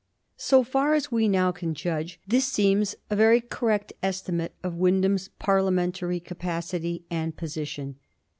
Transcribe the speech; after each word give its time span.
So 0.37 0.63
far 0.63 0.95
as 0.95 1.11
we 1.11 1.27
now 1.27 1.51
can 1.51 1.75
judge, 1.75 2.19
this 2.27 2.45
seems 2.47 2.95
a 3.11 3.15
very 3.15 3.39
correct 3.39 3.93
estimate 4.01 4.55
of 4.63 4.73
Wyndham's 4.73 5.27
Parliamentary 5.27 6.19
capacity 6.19 7.05
and 7.11 7.37
position. 7.37 7.97